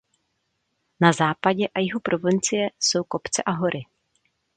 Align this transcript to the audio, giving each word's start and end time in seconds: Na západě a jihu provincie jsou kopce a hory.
Na 1.01 1.11
západě 1.13 1.67
a 1.67 1.79
jihu 1.79 1.99
provincie 1.99 2.67
jsou 2.79 3.03
kopce 3.03 3.43
a 3.43 3.51
hory. 3.51 3.79